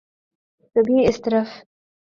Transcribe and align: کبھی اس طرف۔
کبھی 0.75 1.07
اس 1.07 1.21
طرف۔ 1.21 1.47